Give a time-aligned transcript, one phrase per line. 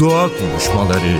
[0.00, 1.18] Doğa Konuşmaları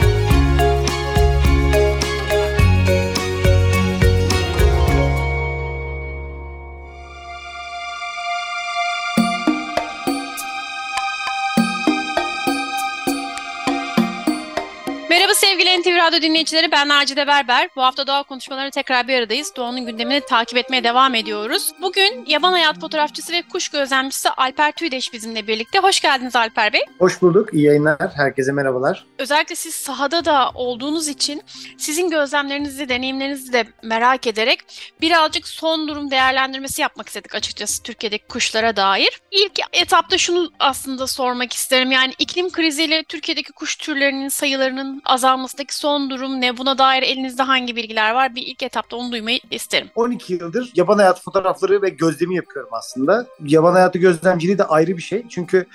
[16.07, 17.69] Radyo dinleyicileri ben Nacide Berber.
[17.77, 19.52] Bu hafta doğa konuşmaları tekrar bir aradayız.
[19.56, 21.73] Doğanın gündemini takip etmeye devam ediyoruz.
[21.83, 25.79] Bugün yaban hayat fotoğrafçısı ve kuş gözlemcisi Alper Tüydeş bizimle birlikte.
[25.79, 26.80] Hoş geldiniz Alper Bey.
[26.98, 27.55] Hoş bulduk.
[27.55, 27.98] İyi yayınlar.
[28.16, 29.06] Herkese merhabalar.
[29.19, 31.42] Özellikle siz sahada da olduğunuz için
[31.78, 34.61] sizin gözlemlerinizi, deneyimlerinizi de merak ederek
[35.00, 39.20] birazcık son durum değerlendirmesi yapmak istedik açıkçası Türkiye'deki kuşlara dair.
[39.30, 41.92] İlk etapta şunu aslında sormak isterim.
[41.92, 46.56] Yani iklim kriziyle Türkiye'deki kuş türlerinin sayılarının azalmasındaki son durum ne?
[46.56, 48.34] Buna dair elinizde hangi bilgiler var?
[48.34, 49.91] Bir ilk etapta onu duymayı isterim.
[49.95, 53.27] 12 yıldır yaban hayatı fotoğrafları ve gözlemi yapıyorum aslında.
[53.45, 55.28] Yaban hayatı gözlemciliği de ayrı bir şey.
[55.28, 55.66] Çünkü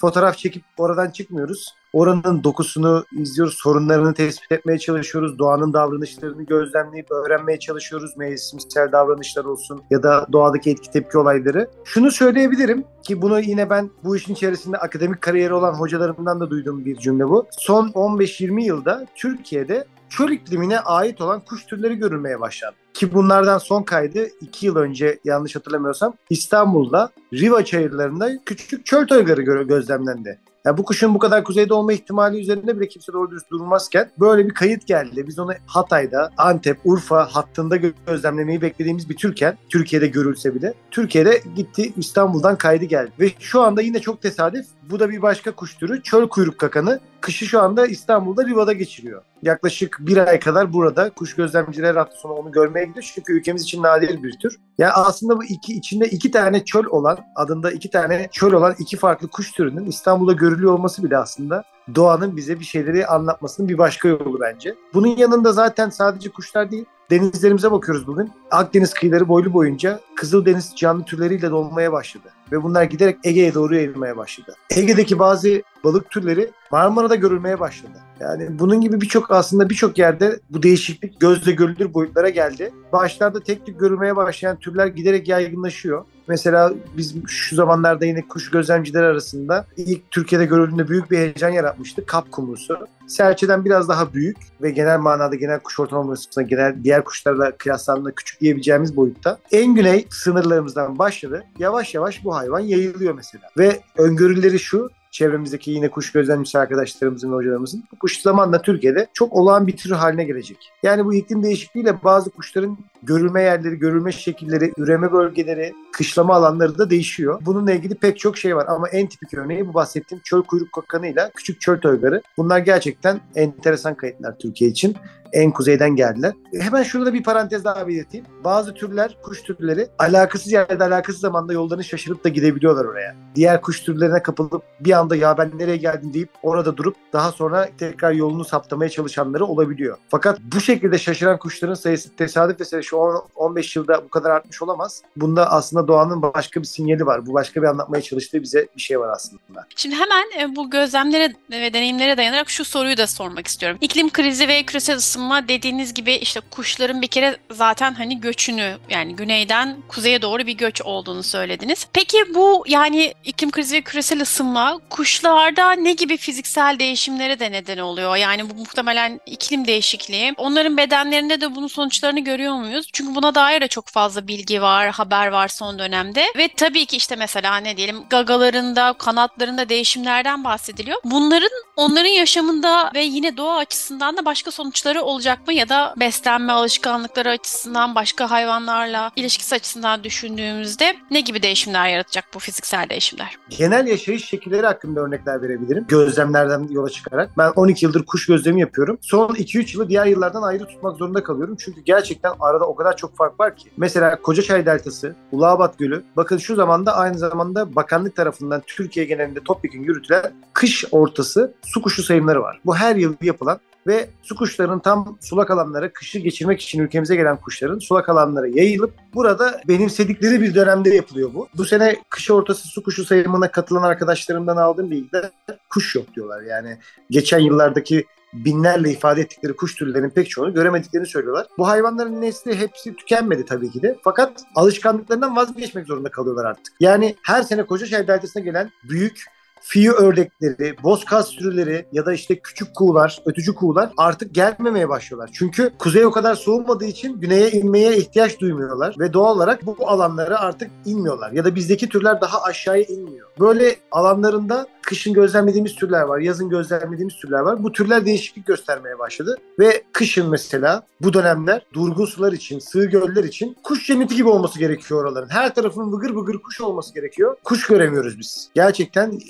[0.00, 1.74] fotoğraf çekip oradan çıkmıyoruz.
[1.92, 8.16] Oranın dokusunu izliyoruz, sorunlarını tespit etmeye çalışıyoruz, doğanın davranışlarını gözlemleyip öğrenmeye çalışıyoruz.
[8.16, 11.70] Mevsimsel davranışlar olsun ya da doğadaki etki tepki olayları.
[11.84, 16.84] Şunu söyleyebilirim ki bunu yine ben bu işin içerisinde akademik kariyeri olan hocalarımdan da duyduğum
[16.84, 17.46] bir cümle bu.
[17.50, 22.76] Son 15-20 yılda Türkiye'de çöl iklimine ait olan kuş türleri görülmeye başlandı.
[22.94, 29.62] Ki bunlardan son kaydı 2 yıl önce yanlış hatırlamıyorsam İstanbul'da Riva çayırlarında küçük çöl toygarı
[29.62, 30.38] gözlemlendi.
[30.64, 34.48] Yani bu kuşun bu kadar kuzeyde olma ihtimali üzerinde bile kimse doğru dürüst durmazken böyle
[34.48, 35.24] bir kayıt geldi.
[35.26, 41.92] Biz onu Hatay'da, Antep, Urfa hattında gözlemlemeyi beklediğimiz bir Türken, Türkiye'de görülse bile Türkiye'de gitti
[41.96, 43.10] İstanbul'dan kaydı geldi.
[43.20, 47.00] Ve şu anda yine çok tesadüf bu da bir başka kuş türü çöl kuyruk kakanı.
[47.30, 49.22] Kışı şu anda İstanbul'da Riva'da geçiriyor.
[49.42, 53.12] Yaklaşık bir ay kadar burada kuş gözlemciler hafta sonu onu görmeye gidiyor.
[53.14, 54.56] Çünkü ülkemiz için nadir bir tür.
[54.78, 58.96] Yani aslında bu iki içinde iki tane çöl olan, adında iki tane çöl olan iki
[58.96, 61.64] farklı kuş türünün İstanbul'da görülüyor olması bile aslında
[61.94, 64.74] doğanın bize bir şeyleri anlatmasının bir başka yolu bence.
[64.94, 68.30] Bunun yanında zaten sadece kuşlar değil, denizlerimize bakıyoruz bugün.
[68.50, 72.28] Akdeniz kıyıları boylu boyunca Kızıldeniz canlı türleriyle dolmaya başladı.
[72.52, 74.54] Ve bunlar giderek Ege'ye doğru eğilmeye başladı.
[74.70, 77.98] Ege'deki bazı balık türleri Marmara'da görülmeye başladı.
[78.20, 82.72] Yani bunun gibi birçok aslında birçok yerde bu değişiklik gözle görülür boyutlara geldi.
[82.92, 86.04] Başlarda tek tük görülmeye başlayan türler giderek yaygınlaşıyor.
[86.28, 92.06] Mesela biz şu zamanlarda yine kuş gözlemcileri arasında ilk Türkiye'de görüldüğünde büyük bir heyecan yaratmıştı.
[92.06, 92.78] Kap kumrusu.
[93.06, 98.40] Serçeden biraz daha büyük ve genel manada genel kuş ortalamasına genel diğer kuşlarla kıyaslandığında küçük
[98.40, 99.38] diyebileceğimiz boyutta.
[99.52, 101.44] En güney sınırlarımızdan başladı.
[101.58, 103.48] Yavaş yavaş bu hayvan yayılıyor mesela.
[103.58, 109.32] Ve öngörüleri şu çevremizdeki yine kuş gözlemcisi arkadaşlarımızın ve hocalarımızın bu kuş zamanla Türkiye'de çok
[109.32, 110.72] olağan bir tür haline gelecek.
[110.82, 116.90] Yani bu iklim değişikliğiyle bazı kuşların görülme yerleri, görülme şekilleri, üreme bölgeleri, kışlama alanları da
[116.90, 117.40] değişiyor.
[117.46, 121.30] Bununla ilgili pek çok şey var ama en tipik örneği bu bahsettiğim çöl kuyruk kakanıyla
[121.36, 122.22] küçük çöl toygarı.
[122.36, 124.96] Bunlar gerçekten enteresan kayıtlar Türkiye için
[125.32, 126.32] en kuzeyden geldiler.
[126.60, 128.26] Hemen şurada bir parantez daha belirteyim.
[128.44, 133.16] Bazı türler, kuş türleri alakasız yerde alakasız zamanda yollarını şaşırıp da gidebiliyorlar oraya.
[133.34, 137.68] Diğer kuş türlerine kapılıp bir anda ya ben nereye geldim deyip orada durup daha sonra
[137.78, 139.98] tekrar yolunu saptamaya çalışanları olabiliyor.
[140.08, 142.96] Fakat bu şekilde şaşıran kuşların sayısı tesadüf eseri şu
[143.36, 145.02] 15 yılda bu kadar artmış olamaz.
[145.16, 147.26] Bunda aslında doğanın başka bir sinyali var.
[147.26, 149.66] Bu başka bir anlatmaya çalıştığı bize bir şey var aslında.
[149.76, 153.78] Şimdi hemen e, bu gözlemlere ve deneyimlere dayanarak şu soruyu da sormak istiyorum.
[153.80, 159.16] İklim krizi ve küresel ısınma dediğiniz gibi işte kuşların bir kere zaten hani göçünü yani
[159.16, 161.86] güneyden kuzeye doğru bir göç olduğunu söylediniz.
[161.92, 167.78] Peki bu yani iklim krizi ve küresel ısınma kuşlarda ne gibi fiziksel değişimlere de neden
[167.78, 168.16] oluyor?
[168.16, 170.34] Yani bu muhtemelen iklim değişikliği.
[170.36, 172.86] Onların bedenlerinde de bunun sonuçlarını görüyor muyuz?
[172.92, 176.24] Çünkü buna dair de çok fazla bilgi var, haber var son dönemde.
[176.36, 181.00] Ve tabii ki işte mesela ne diyelim gagalarında, kanatlarında değişimlerden bahsediliyor.
[181.04, 185.52] Bunların onların yaşamında ve yine doğa açısından da başka sonuçları olacak mı?
[185.52, 192.38] Ya da beslenme alışkanlıkları açısından başka hayvanlarla ilişkisi açısından düşündüğümüzde ne gibi değişimler yaratacak bu
[192.38, 193.36] fiziksel değişimler?
[193.50, 195.84] Genel yaşayış şekilleri hakkında örnekler verebilirim.
[195.88, 197.30] Gözlemlerden yola çıkarak.
[197.38, 198.98] Ben 12 yıldır kuş gözlemi yapıyorum.
[199.00, 201.56] Son 2-3 yılı diğer yıllardan ayrı tutmak zorunda kalıyorum.
[201.58, 203.70] Çünkü gerçekten arada o kadar çok fark var ki.
[203.76, 206.04] Mesela Kocaçay Deltası, Ulaabat Gölü.
[206.16, 212.02] Bakın şu zamanda aynı zamanda bakanlık tarafından Türkiye genelinde topyekun yürütülen kış ortası su kuşu
[212.02, 212.60] sayımları var.
[212.66, 217.36] Bu her yıl yapılan ve su kuşlarının tam sulak alanlara kışı geçirmek için ülkemize gelen
[217.36, 221.48] kuşların sulak alanlara yayılıp burada benimsedikleri bir dönemde yapılıyor bu.
[221.54, 225.30] Bu sene kış ortası su kuşu sayımına katılan arkadaşlarımdan aldığım bilgiler
[225.70, 226.42] kuş yok diyorlar.
[226.42, 226.78] Yani
[227.10, 231.46] geçen yıllardaki binlerle ifade ettikleri kuş türlerinin pek çoğunu göremediklerini söylüyorlar.
[231.58, 233.96] Bu hayvanların nesli hepsi tükenmedi tabii ki de.
[234.04, 236.74] Fakat alışkanlıklarından vazgeçmek zorunda kalıyorlar artık.
[236.80, 239.24] Yani her sene Kocaşehir Deltası'na gelen büyük
[239.60, 245.30] fiyo ördekleri, bozkaz sürüleri ya da işte küçük kuğular, ötücü kuğular artık gelmemeye başlıyorlar.
[245.32, 250.40] Çünkü kuzey o kadar soğumadığı için güneye inmeye ihtiyaç duymuyorlar ve doğal olarak bu alanlara
[250.40, 251.32] artık inmiyorlar.
[251.32, 253.28] Ya da bizdeki türler daha aşağıya inmiyor.
[253.40, 257.62] Böyle alanlarında kışın gözlemlediğimiz türler var, yazın gözlemlediğimiz türler var.
[257.62, 263.24] Bu türler değişiklik göstermeye başladı ve kışın mesela bu dönemler durgun sular için, sığ göller
[263.24, 265.28] için kuş cenneti gibi olması gerekiyor oraların.
[265.28, 267.36] Her tarafın vıgır vıgır kuş olması gerekiyor.
[267.44, 268.50] Kuş göremiyoruz biz.
[268.54, 269.20] Gerçekten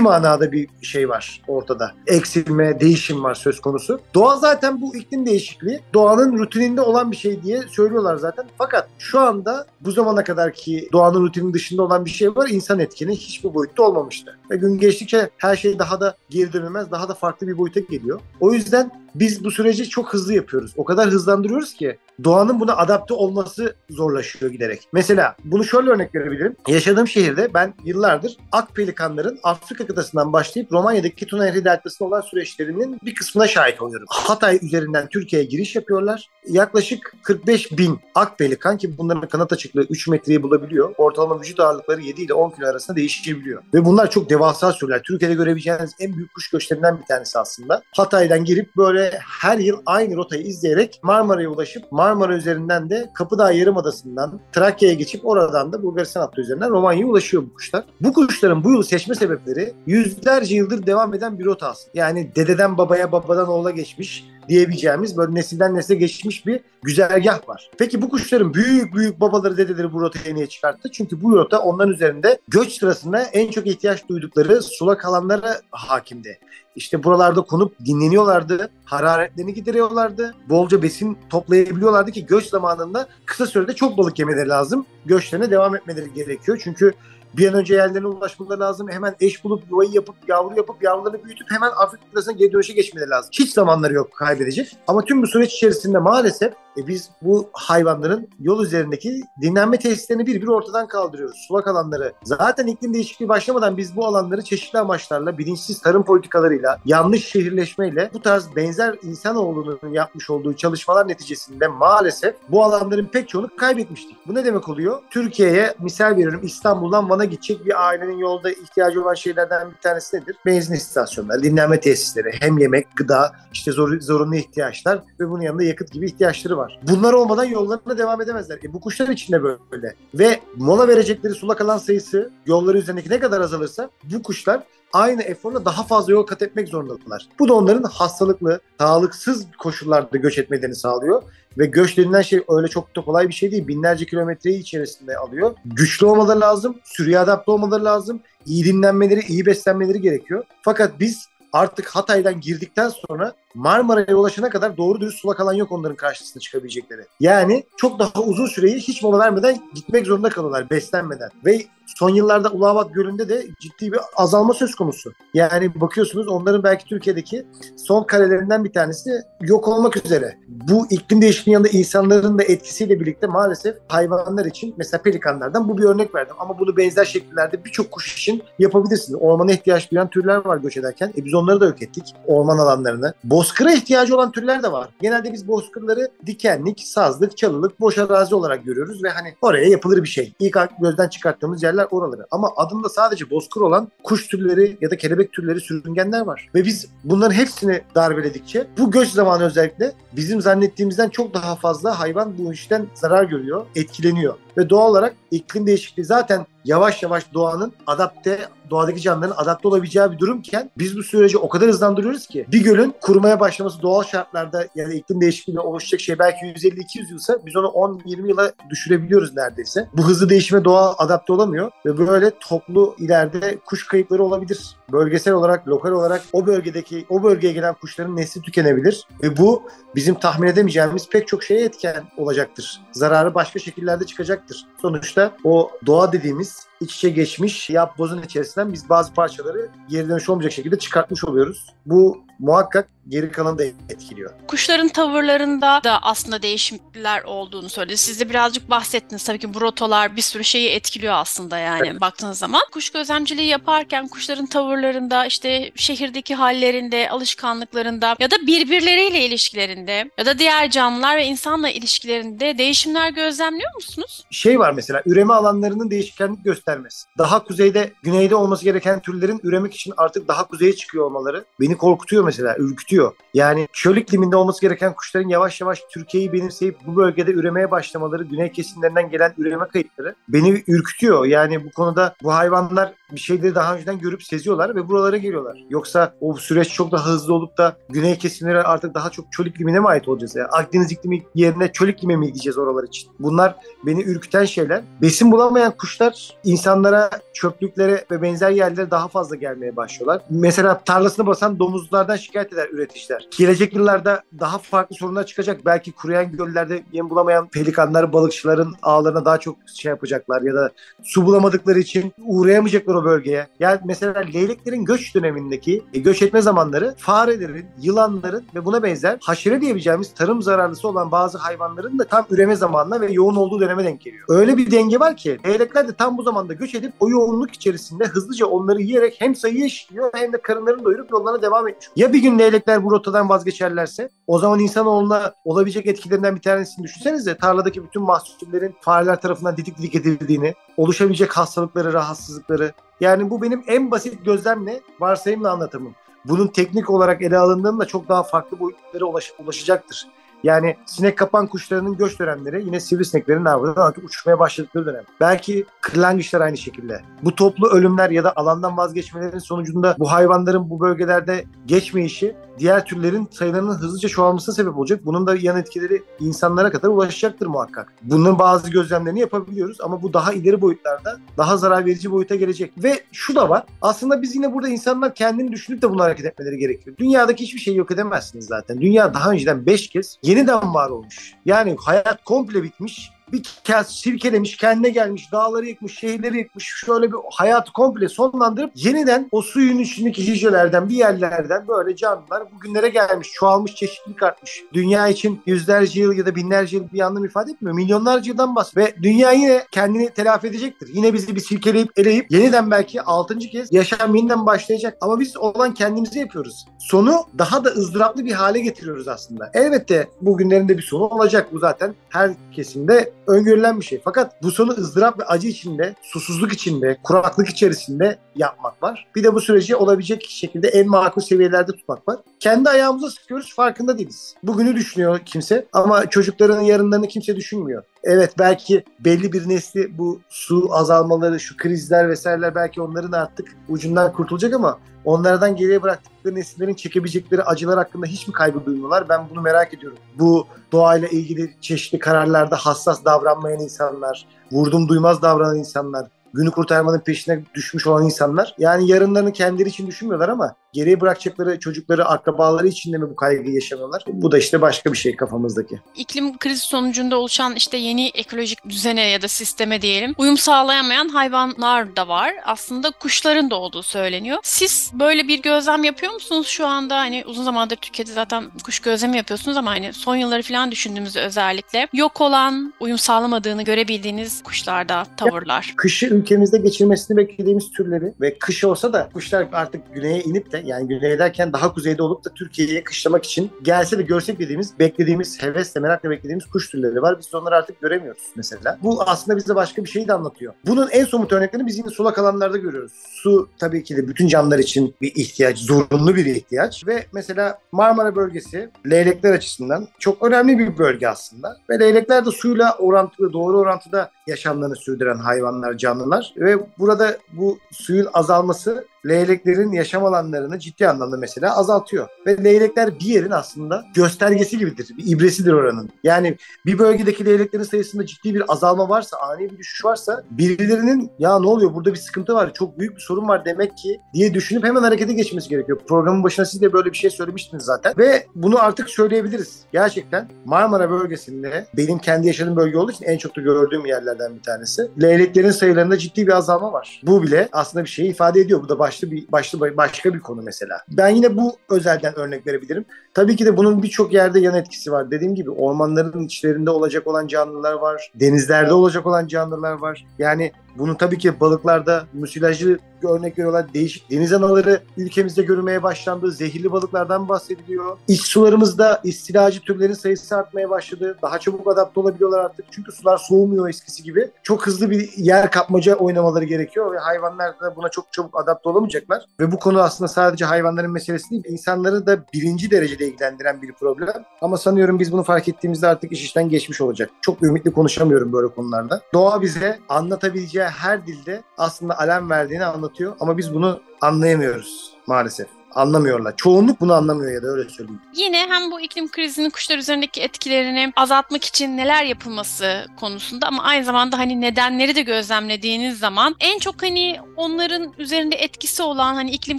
[0.00, 1.92] manada bir şey var ortada.
[2.06, 4.00] Eksilme, değişim var söz konusu.
[4.14, 8.46] Doğa zaten bu iklim değişikliği doğanın rutininde olan bir şey diye söylüyorlar zaten.
[8.58, 12.48] Fakat şu anda bu zamana kadar ki doğanın rutinin dışında olan bir şey var.
[12.48, 14.38] İnsan etkeni hiçbir boyutta olmamıştı.
[14.50, 18.20] Ve gün geçtikçe her şey daha da geri dönülmez, daha da farklı bir boyuta geliyor.
[18.40, 20.72] O yüzden biz bu süreci çok hızlı yapıyoruz.
[20.76, 24.88] O kadar hızlandırıyoruz ki doğanın buna adapte olması zorlaşıyor giderek.
[24.92, 26.56] Mesela bunu şöyle örnek verebilirim.
[26.68, 32.98] Yaşadığım şehirde ben yıllardır ak pelikanların Afrika kıtasından başlayıp Romanya'daki Tuna Nehri deltasında olan süreçlerinin
[33.04, 34.06] bir kısmına şahit oluyorum.
[34.10, 36.28] Hatay üzerinden Türkiye'ye giriş yapıyorlar.
[36.48, 40.94] Yaklaşık 45 bin ak pelikan ki bunların kanat açıklığı 3 metreyi bulabiliyor.
[40.98, 43.62] Ortalama vücut ağırlıkları 7 ile 10 kilo arasında değişebiliyor.
[43.74, 45.02] Ve bunlar çok devasa sürüler.
[45.02, 47.82] Türkiye'de görebileceğiniz en büyük kuş göçlerinden bir tanesi aslında.
[47.96, 49.01] Hatay'dan girip böyle
[49.40, 55.72] her yıl aynı rotayı izleyerek Marmara'ya ulaşıp Marmara üzerinden de Kapıdağ Yarımadası'ndan Trakya'ya geçip oradan
[55.72, 57.84] da Bulgaristan hattı üzerinden Romanya'ya ulaşıyor bu kuşlar.
[58.00, 61.90] Bu kuşların bu yıl seçme sebepleri yüzlerce yıldır devam eden bir rota aslında.
[61.94, 67.70] Yani dededen babaya, babadan oğula geçmiş diyebileceğimiz böyle nesilden nesile geçmiş bir güzergah var.
[67.78, 70.90] Peki bu kuşların büyük büyük babaları dedeleri bu rotayı niye çıkarttı?
[70.92, 76.38] Çünkü bu rota onların üzerinde göç sırasında en çok ihtiyaç duydukları sulak alanlara hakimdi.
[76.76, 83.98] İşte buralarda konup dinleniyorlardı, hararetlerini gideriyorlardı, bolca besin toplayabiliyorlardı ki göç zamanında kısa sürede çok
[83.98, 84.86] balık yemeleri lazım.
[85.06, 86.60] Göçlerine devam etmeleri gerekiyor.
[86.64, 86.92] Çünkü
[87.36, 88.88] bir an önce yerlerine ulaşmaları lazım.
[88.90, 93.10] Hemen eş bulup yuvayı yapıp yavru yapıp yavrularını büyütüp hemen Afrika kıtasına geri dönüşe geçmeleri
[93.10, 93.30] lazım.
[93.32, 94.76] Hiç zamanları yok kaybedecek.
[94.86, 100.42] Ama tüm bu süreç içerisinde maalesef e biz bu hayvanların yol üzerindeki dinlenme tesislerini bir
[100.42, 101.36] bir ortadan kaldırıyoruz.
[101.48, 102.12] Sulak alanları.
[102.24, 108.22] Zaten iklim değişikliği başlamadan biz bu alanları çeşitli amaçlarla, bilinçsiz tarım politikalarıyla, yanlış şehirleşmeyle bu
[108.22, 114.16] tarz benzer insanoğlunun yapmış olduğu çalışmalar neticesinde maalesef bu alanların pek çoğunu kaybetmiştik.
[114.26, 115.02] Bu ne demek oluyor?
[115.10, 120.36] Türkiye'ye misal veriyorum İstanbul'dan Van'a gidecek bir ailenin yolda ihtiyacı olan şeylerden bir tanesi nedir?
[120.46, 125.92] Benzin istasyonları, dinlenme tesisleri, hem yemek, gıda, işte zor, zorunlu ihtiyaçlar ve bunun yanında yakıt
[125.92, 126.80] gibi ihtiyaçları var.
[126.82, 128.58] Bunlar olmadan yollarına devam edemezler.
[128.64, 129.94] E bu kuşlar için de böyle.
[130.14, 135.64] Ve mola verecekleri sulak alan sayısı yolları üzerindeki ne kadar azalırsa bu kuşlar aynı eforla
[135.64, 137.28] daha fazla yol kat etmek zorundalar.
[137.38, 141.22] Bu da onların hastalıklı, sağlıksız koşullarda göç etmelerini sağlıyor.
[141.58, 143.68] Ve göç denilen şey öyle çok da kolay bir şey değil.
[143.68, 145.54] Binlerce kilometreyi içerisinde alıyor.
[145.64, 148.20] Güçlü olmaları lazım, sürüye adapte olmaları lazım.
[148.46, 150.44] iyi dinlenmeleri, iyi beslenmeleri gerekiyor.
[150.62, 155.96] Fakat biz artık Hatay'dan girdikten sonra Marmara'ya ulaşana kadar doğru dürüst sulak alan yok onların
[155.96, 157.02] karşısına çıkabilecekleri.
[157.20, 161.30] Yani çok daha uzun süreyi hiç mola vermeden gitmek zorunda kalıyorlar beslenmeden.
[161.44, 165.12] Ve son yıllarda Ulavat Gölü'nde de ciddi bir azalma söz konusu.
[165.34, 167.46] Yani bakıyorsunuz onların belki Türkiye'deki
[167.76, 169.10] son karelerinden bir tanesi
[169.40, 170.36] yok olmak üzere.
[170.48, 175.84] Bu iklim değişikliğinin yanında insanların da etkisiyle birlikte maalesef hayvanlar için mesela pelikanlardan bu bir
[175.84, 176.36] örnek verdim.
[176.38, 179.18] Ama bunu benzer şekillerde birçok kuş için yapabilirsiniz.
[179.22, 181.12] Ormana ihtiyaç duyan türler var göç ederken.
[181.18, 182.14] E biz onları da yok ettik.
[182.26, 183.14] Orman alanlarını.
[183.42, 184.88] Bozkıra ihtiyacı olan türler de var.
[185.00, 190.08] Genelde biz bozkırları dikenlik, sazlık, çalılık, boş arazi olarak görüyoruz ve hani oraya yapılır bir
[190.08, 190.32] şey.
[190.38, 192.26] İlk gözden çıkarttığımız yerler oraları.
[192.30, 196.50] Ama adında sadece bozkır olan kuş türleri ya da kelebek türleri, sürüngenler var.
[196.54, 202.38] Ve biz bunların hepsini darbeledikçe bu göç zamanı özellikle bizim zannettiğimizden çok daha fazla hayvan
[202.38, 204.34] bu işten zarar görüyor, etkileniyor.
[204.56, 208.38] Ve doğal olarak iklim değişikliği zaten yavaş yavaş doğanın adapte,
[208.70, 212.94] doğadaki canlıların adapte olabileceği bir durumken biz bu süreci o kadar hızlandırıyoruz ki bir gölün
[213.00, 218.28] kurumaya başlaması doğal şartlarda yani iklim değişikliğiyle oluşacak şey belki 150-200 yılsa biz onu 10-20
[218.28, 219.88] yıla düşürebiliyoruz neredeyse.
[219.96, 224.76] Bu hızlı değişime doğa adapte olamıyor ve böyle toplu ileride kuş kayıpları olabilir.
[224.92, 229.62] Bölgesel olarak, lokal olarak o bölgedeki, o bölgeye gelen kuşların nesli tükenebilir ve bu
[229.94, 232.80] bizim tahmin edemeyeceğimiz pek çok şeye etken olacaktır.
[232.92, 234.06] Zararı başka şekillerde
[234.48, 234.66] çıkacaktır.
[234.82, 240.28] Sonuçta o doğa dediğimiz iç içe geçmiş yap bozun içerisinden biz bazı parçaları geri dönüş
[240.28, 241.66] olmayacak şekilde çıkartmış oluyoruz.
[241.86, 244.30] Bu muhakkak geri kalanı da etkiliyor.
[244.48, 247.96] Kuşların tavırlarında da aslında değişimler olduğunu söyledi.
[247.96, 249.24] Siz de birazcık bahsettiniz.
[249.24, 252.00] Tabii ki bu rotalar bir sürü şeyi etkiliyor aslında yani evet.
[252.00, 252.60] baktığınız zaman.
[252.72, 260.38] Kuş gözlemciliği yaparken kuşların tavırlarında, işte şehirdeki hallerinde, alışkanlıklarında ya da birbirleriyle ilişkilerinde ya da
[260.38, 264.24] diğer canlılar ve insanla ilişkilerinde değişimler gözlemliyor musunuz?
[264.30, 267.06] Şey var mesela üreme alanlarının değişkenlik göster göstermesi.
[267.18, 272.24] Daha kuzeyde, güneyde olması gereken türlerin üremek için artık daha kuzeye çıkıyor olmaları beni korkutuyor
[272.24, 273.12] mesela, ürkütüyor.
[273.34, 278.52] Yani çöl ikliminde olması gereken kuşların yavaş yavaş Türkiye'yi benimseyip bu bölgede üremeye başlamaları, güney
[278.52, 281.24] kesimlerinden gelen üreme kayıtları beni ürkütüyor.
[281.24, 285.58] Yani bu konuda bu hayvanlar bir şeyleri daha önceden görüp seziyorlar ve buralara geliyorlar.
[285.70, 289.80] Yoksa o süreç çok daha hızlı olup da güney kesimleri artık daha çok çöl iklimine
[289.80, 290.36] mi ait olacağız?
[290.36, 293.10] Yani Akdeniz iklimi yerine çöl iklime mi gideceğiz oralar için?
[293.18, 294.82] Bunlar beni ürküten şeyler.
[295.02, 300.22] Besin bulamayan kuşlar insanlara, çöplüklere ve benzer yerlere daha fazla gelmeye başlıyorlar.
[300.30, 303.28] Mesela tarlasını basan domuzlardan şikayet eder üreticiler.
[303.38, 305.60] Gelecek yıllarda daha farklı sorunlar çıkacak.
[305.66, 310.70] Belki kuruyan göllerde yem bulamayan pelikanlar, balıkçıların ağlarına daha çok şey yapacaklar ya da
[311.02, 313.46] su bulamadıkları için uğrayamayacaklar o bölgeye.
[313.60, 319.60] Yani mesela leyleklerin göç dönemindeki e, göç etme zamanları farelerin, yılanların ve buna benzer haşere
[319.60, 324.00] diyebileceğimiz tarım zararlısı olan bazı hayvanların da tam üreme zamanına ve yoğun olduğu döneme denk
[324.00, 324.24] geliyor.
[324.28, 328.04] Öyle bir denge var ki leylekler de tam bu zamanda göç edip o yoğunluk içerisinde
[328.04, 331.88] hızlıca onları yiyerek hem sayı eşliyor hem de karınlarını doyurup yollarına devam etmiş.
[331.96, 337.36] Ya bir gün leylekler bu rotadan vazgeçerlerse o zaman insanoğluna olabilecek etkilerinden bir tanesini düşünsenize
[337.36, 342.72] tarladaki bütün mahsullerin fareler tarafından didik didik edildiğini, oluşabilecek hastalıkları, rahatsızlıkları.
[343.00, 345.94] Yani bu benim en basit gözlemle, varsayımla anlatımım.
[346.24, 350.06] Bunun teknik olarak ele alındığında çok daha farklı boyutlara ulaş, ulaşacaktır.
[350.42, 355.04] Yani sinek kapan kuşlarının göç dönemleri yine sivrisineklerin avından artık uçmaya başladıkları dönem.
[355.20, 357.00] Belki kırlangıçlar aynı şekilde.
[357.22, 363.28] Bu toplu ölümler ya da alandan vazgeçmelerin sonucunda bu hayvanların bu bölgelerde geçmeyişi diğer türlerin
[363.30, 365.00] sayılarının hızlıca çoğalmasına sebep olacak.
[365.04, 367.92] Bunun da yan etkileri insanlara kadar ulaşacaktır muhakkak.
[368.02, 372.72] Bunun bazı gözlemlerini yapabiliyoruz ama bu daha ileri boyutlarda daha zarar verici boyuta gelecek.
[372.76, 373.64] Ve şu da var.
[373.82, 376.96] Aslında biz yine burada insanlar kendini düşünüp de buna hareket etmeleri gerekiyor.
[376.96, 378.80] Dünyadaki hiçbir şeyi yok edemezsiniz zaten.
[378.80, 381.34] Dünya daha önceden 5 kez yeniden var olmuş.
[381.44, 387.18] Yani hayat komple bitmiş bir kez sirkelemiş, kendine gelmiş, dağları yıkmış, şehirleri yıkmış, şöyle bir
[387.30, 393.74] hayatı komple sonlandırıp yeniden o suyun içindeki hücrelerden bir yerlerden böyle canlılar bugünlere gelmiş, çoğalmış,
[393.74, 394.62] çeşitlilik artmış.
[394.72, 397.76] Dünya için yüzlerce yıl ya da binlerce yıl bir anlam ifade etmiyor.
[397.76, 398.86] Milyonlarca yıldan bahsediyor.
[398.86, 400.90] Ve dünya yine kendini telafi edecektir.
[400.92, 404.98] Yine bizi bir silkeleyip eleyip yeniden belki altıncı kez yaşam yeniden başlayacak.
[405.00, 406.66] Ama biz olan kendimizi yapıyoruz.
[406.78, 409.50] Sonu daha da ızdıraplı bir hale getiriyoruz aslında.
[409.54, 411.48] Elbette bugünlerin de bir sonu olacak.
[411.52, 414.00] Bu zaten her kesimde öngörülen bir şey.
[414.04, 419.06] Fakat bu sonu ızdırap ve acı içinde, susuzluk içinde, kuraklık içerisinde yapmak var.
[419.16, 422.18] Bir de bu süreci olabilecek şekilde en makul seviyelerde tutmak var.
[422.40, 424.34] Kendi ayağımıza sıkıyoruz farkında değiliz.
[424.42, 427.82] Bugünü düşünüyor kimse ama çocukların yarınlarını kimse düşünmüyor.
[428.04, 434.12] Evet belki belli bir nesli bu su azalmaları, şu krizler vesaireler belki onların artık ucundan
[434.12, 439.08] kurtulacak ama onlardan geriye bıraktıkları nesillerin çekebilecekleri acılar hakkında hiç mi kaygı duymuyorlar?
[439.08, 439.98] Ben bunu merak ediyorum.
[440.18, 447.44] Bu doğayla ilgili çeşitli kararlarda hassas davranmayan insanlar, vurdum duymaz davranan insanlar, günü kurtarmanın peşine
[447.54, 452.98] düşmüş olan insanlar yani yarınlarını kendileri için düşünmüyorlar ama geriye bırakacakları çocukları, akrabaları için de
[452.98, 454.04] mi bu kaygıyı yaşamıyorlar?
[454.06, 455.80] Bu da işte başka bir şey kafamızdaki.
[455.96, 461.96] İklim krizi sonucunda oluşan işte yeni ekolojik düzene ya da sisteme diyelim uyum sağlayamayan hayvanlar
[461.96, 462.34] da var.
[462.44, 464.38] Aslında kuşların da olduğu söyleniyor.
[464.42, 466.96] Siz böyle bir gözlem yapıyor musunuz şu anda?
[466.96, 471.88] Hani uzun zamandır Türkiye'de zaten kuş gözlemi yapıyorsunuz ama hani son yılları falan düşündüğümüzde özellikle
[471.92, 475.66] yok olan, uyum sağlamadığını görebildiğiniz kuşlarda tavırlar.
[475.68, 480.61] Ya, kışı ülkemizde geçirmesini beklediğimiz türleri ve kış olsa da kuşlar artık güneye inip de
[480.64, 485.42] yani güney derken daha kuzeyde olup da Türkiye'ye kışlamak için gelse de görsek dediğimiz, beklediğimiz,
[485.42, 487.18] hevesle, merakla beklediğimiz kuş türleri var.
[487.18, 488.78] Biz onları artık göremiyoruz mesela.
[488.82, 490.54] Bu aslında bize başka bir şeyi de anlatıyor.
[490.66, 492.92] Bunun en somut örneklerini biz yine sulak alanlarda görüyoruz.
[493.10, 498.16] Su tabii ki de bütün canlılar için bir ihtiyaç, zorunlu bir ihtiyaç ve mesela Marmara
[498.16, 501.56] bölgesi leylekler açısından çok önemli bir bölge aslında.
[501.70, 508.08] Ve leylekler de suyla orantılı, doğru orantıda yaşamlarını sürdüren hayvanlar, canlılar ve burada bu suyun
[508.14, 512.08] azalması leyleklerin yaşam alanlarını ciddi anlamda mesela azaltıyor.
[512.26, 515.90] Ve leylekler bir yerin aslında göstergesi gibidir, bir ibresidir oranın.
[516.04, 516.36] Yani
[516.66, 521.46] bir bölgedeki leyleklerin sayısında ciddi bir azalma varsa, ani bir düşüş varsa birilerinin ya ne
[521.46, 524.82] oluyor burada bir sıkıntı var, çok büyük bir sorun var demek ki diye düşünüp hemen
[524.82, 525.78] harekete geçmesi gerekiyor.
[525.88, 527.94] Programın başına siz de böyle bir şey söylemiştiniz zaten.
[527.98, 529.60] Ve bunu artık söyleyebiliriz.
[529.72, 534.42] Gerçekten Marmara bölgesinde benim kendi yaşadığım bölge olduğu için en çok da gördüğüm yerlerden bir
[534.42, 534.90] tanesi.
[535.02, 537.00] Leyleklerin sayılarında ciddi bir azalma var.
[537.06, 538.62] Bu bile aslında bir şey ifade ediyor.
[538.62, 540.80] Bu da başlı bir başlı başka bir konu mesela.
[540.88, 542.84] Ben yine bu özelden örnek verebilirim.
[543.14, 545.10] Tabii ki de bunun birçok yerde yan etkisi var.
[545.10, 548.12] Dediğim gibi ormanların içlerinde olacak olan canlılar var.
[548.14, 550.06] Denizlerde olacak olan canlılar var.
[550.18, 553.74] Yani Bunu tabii ki balıklarda müsilajlı örnek veriyorlar.
[553.74, 556.32] Değişik deniz anaları ülkemizde görülmeye başlandı.
[556.32, 557.98] Zehirli balıklardan bahsediliyor.
[558.08, 561.16] İç sularımızda istilacı türlerin sayısı artmaya başladı.
[561.22, 562.66] Daha çabuk adapte olabiliyorlar artık.
[562.70, 564.30] Çünkü sular soğumuyor eskisi gibi.
[564.42, 569.24] Çok hızlı bir yer kapmaca oynamaları gerekiyor ve hayvanlar da buna çok çabuk adapte olamayacaklar.
[569.40, 574.24] Ve bu konu aslında sadece hayvanların meselesi değil, insanları da birinci derecede ilgilendiren bir problem.
[574.40, 577.10] Ama sanıyorum biz bunu fark ettiğimizde artık iş işten geçmiş olacak.
[577.20, 579.00] Çok ümitli konuşamıyorum böyle konularda.
[579.14, 583.16] Doğa bize anlatabileceği her dilde aslında alarm verdiğini anlatıyor.
[583.20, 586.36] Ama biz bunu anlayamıyoruz maalesef anlamıyorlar.
[586.36, 588.00] Çoğunluk bunu anlamıyor ya da öyle söyleyeyim.
[588.14, 593.84] Yine hem bu iklim krizinin kuşlar üzerindeki etkilerini azaltmak için neler yapılması konusunda ama aynı
[593.84, 599.58] zamanda hani nedenleri de gözlemlediğiniz zaman en çok hani onların üzerinde etkisi olan hani iklim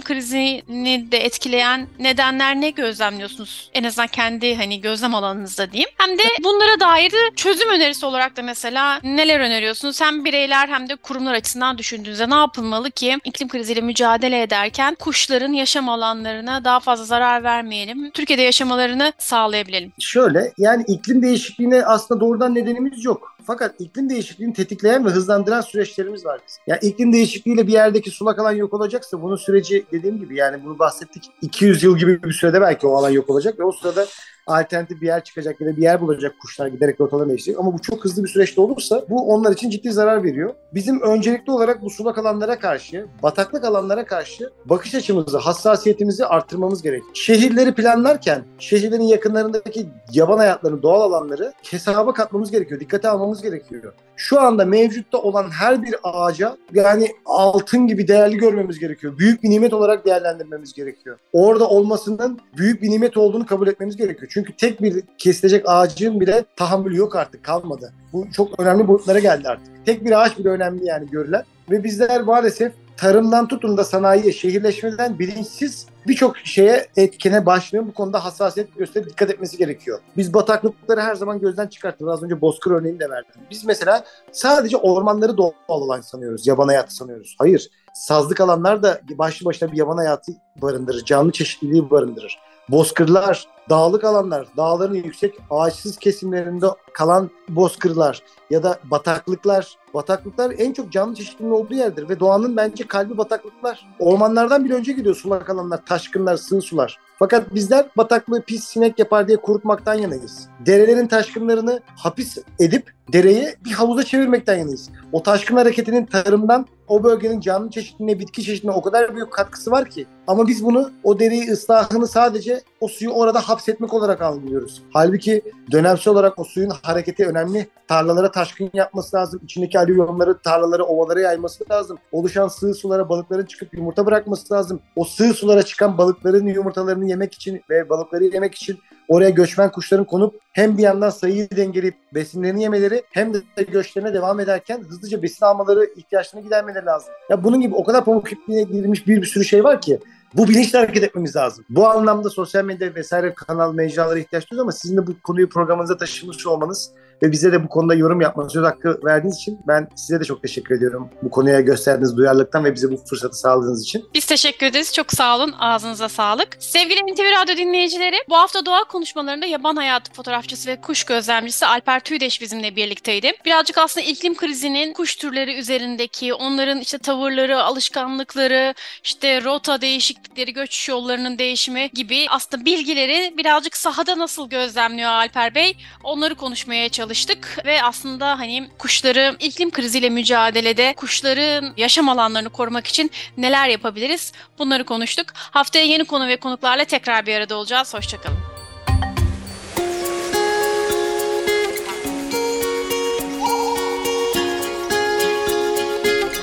[0.00, 3.70] krizini de etkileyen nedenler ne gözlemliyorsunuz?
[3.74, 5.90] En azından kendi hani gözlem alanınızda diyeyim.
[5.98, 10.00] Hem de bunlara dair de çözüm önerisi olarak da mesela neler öneriyorsunuz?
[10.00, 15.52] Hem bireyler hem de kurumlar açısından düşündüğünüzde ne yapılmalı ki iklim kriziyle mücadele ederken kuşların
[15.52, 18.10] yaşam alanı alanlarına daha fazla zarar vermeyelim.
[18.10, 19.92] Türkiye'de yaşamalarını sağlayabilelim.
[19.98, 23.36] Şöyle yani iklim değişikliğine aslında doğrudan nedenimiz yok.
[23.46, 26.62] Fakat iklim değişikliğini tetikleyen ve hızlandıran süreçlerimiz var bizim.
[26.66, 30.78] Yani iklim değişikliğiyle bir yerdeki sulak alan yok olacaksa bunun süreci dediğim gibi yani bunu
[30.78, 34.06] bahsettik 200 yıl gibi bir sürede belki o alan yok olacak ve o sırada
[34.46, 37.60] alternatif bir yer çıkacak ya da bir yer bulacak kuşlar giderek rotalarını değiştirecek.
[37.60, 40.54] Ama bu çok hızlı bir süreçte olursa bu onlar için ciddi zarar veriyor.
[40.74, 47.02] Bizim öncelikli olarak bu sulak alanlara karşı, bataklık alanlara karşı bakış açımızı, hassasiyetimizi arttırmamız gerek.
[47.14, 52.80] Şehirleri planlarken şehirlerin yakınlarındaki yaban hayatlarını, doğal alanları hesaba katmamız gerekiyor.
[52.80, 53.92] Dikkate almamız gerekiyor.
[54.16, 59.18] Şu anda mevcutta olan her bir ağaca yani altın gibi değerli görmemiz gerekiyor.
[59.18, 61.18] Büyük bir nimet olarak değerlendirmemiz gerekiyor.
[61.32, 64.30] Orada olmasının büyük bir nimet olduğunu kabul etmemiz gerekiyor.
[64.34, 67.92] Çünkü tek bir kesilecek ağacın bile tahammülü yok artık kalmadı.
[68.12, 69.86] Bu çok önemli boyutlara geldi artık.
[69.86, 71.42] Tek bir ağaç bile önemli yani görülen.
[71.70, 77.86] Ve bizler maalesef tarımdan tutun da sanayiye, şehirleşmeden bilinçsiz birçok şeye etkene başlıyor.
[77.86, 80.00] Bu konuda hassasiyet gösterip dikkat etmesi gerekiyor.
[80.16, 82.08] Biz bataklıkları her zaman gözden çıkarttık.
[82.08, 83.40] Az önce Bozkır örneğini de verdim.
[83.50, 86.46] Biz mesela sadece ormanları doğal alan sanıyoruz.
[86.46, 87.36] Yaban hayatı sanıyoruz.
[87.38, 87.70] Hayır.
[87.94, 90.32] Sazlık alanlar da başlı başına bir yaban hayatı
[90.62, 91.04] barındırır.
[91.04, 92.38] Canlı çeşitliliği barındırır.
[92.68, 99.76] Bozkırlar, dağlık alanlar, dağların yüksek ağaçsız kesimlerinde kalan bozkırlar ya da bataklıklar.
[99.94, 103.88] Bataklıklar en çok canlı çeşitliliğinin olduğu yerdir ve doğanın bence kalbi bataklıklar.
[103.98, 106.98] Ormanlardan bile önce gidiyor sulak alanlar, taşkınlar, sığ sular.
[107.18, 110.48] Fakat bizler bataklığı pis sinek yapar diye kurutmaktan yanayız.
[110.66, 114.90] Derelerin taşkınlarını hapis edip dereyi bir havuza çevirmekten yanayız.
[115.12, 119.90] O taşkın hareketinin tarımdan o bölgenin canlı çeşitliliğine, bitki çeşitliliğine o kadar büyük katkısı var
[119.90, 120.06] ki.
[120.26, 124.82] Ama biz bunu o dereyi ıslahını sadece o suyu orada hapsetmek olarak algılıyoruz.
[124.92, 127.66] Halbuki dönemsel olarak o suyun hareketi önemli.
[127.88, 129.40] Tarlalara taşkın yapması lazım.
[129.44, 131.98] İçindeki alüvyonları tarlalara, ovalara yayması lazım.
[132.12, 134.80] Oluşan sığ sulara balıkların çıkıp yumurta bırakması lazım.
[134.96, 140.04] O sığ sulara çıkan balıkların yumurtalarını yemek için ve balıkları yemek için oraya göçmen kuşların
[140.04, 145.46] konup hem bir yandan sayıyı dengeleyip besinlerini yemeleri hem de göçlerine devam ederken hızlıca besin
[145.46, 147.14] almaları ihtiyaçlarını gidermeleri lazım.
[147.30, 149.98] Ya bunun gibi o kadar pamuk ipliğine girilmiş bir, bir sürü şey var ki
[150.36, 151.64] bu bilinçle hareket etmemiz lazım.
[151.70, 155.96] Bu anlamda sosyal medya vesaire kanal mecralara ihtiyaç duyuyoruz ama sizin de bu konuyu programınıza
[155.96, 156.90] taşımış olmanız
[157.22, 160.42] ve bize de bu konuda yorum yapmanız, söz hakkı verdiğiniz için ben size de çok
[160.42, 161.10] teşekkür ediyorum.
[161.22, 164.04] Bu konuya gösterdiğiniz duyarlılıktan ve bize bu fırsatı sağladığınız için.
[164.14, 164.92] Biz teşekkür ederiz.
[164.94, 165.54] Çok sağ olun.
[165.58, 166.48] Ağzınıza sağlık.
[166.58, 172.00] Sevgili NTV Radyo dinleyicileri, bu hafta doğa konuşmalarında yaban hayatı fotoğrafçısı ve kuş gözlemcisi Alper
[172.00, 173.32] Tüydeş bizimle birlikteydi.
[173.44, 178.74] Birazcık aslında iklim krizinin kuş türleri üzerindeki, onların işte tavırları, alışkanlıkları,
[179.04, 185.76] işte rota değişiklikleri, göç yollarının değişimi gibi aslında bilgileri birazcık sahada nasıl gözlemliyor Alper Bey?
[186.04, 192.86] Onları konuşmaya çalıştık çalıştık ve aslında hani kuşları iklim kriziyle mücadelede kuşların yaşam alanlarını korumak
[192.86, 194.32] için neler yapabiliriz?
[194.58, 195.26] Bunları konuştuk.
[195.34, 197.94] Haftaya yeni konu ve konuklarla tekrar bir arada olacağız.
[197.94, 198.38] Hoşçakalın.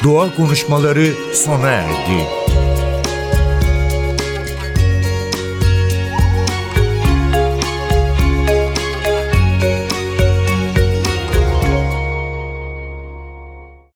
[0.03, 2.40] Doğa konuşmaları sona erdi.